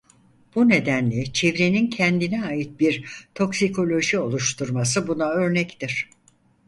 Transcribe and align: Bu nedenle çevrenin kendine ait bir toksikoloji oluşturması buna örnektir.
Bu 0.55 0.69
nedenle 0.69 1.25
çevrenin 1.33 1.87
kendine 1.89 2.43
ait 2.45 2.79
bir 2.79 3.25
toksikoloji 3.35 4.19
oluşturması 4.19 5.07
buna 5.07 5.29
örnektir. 5.29 6.09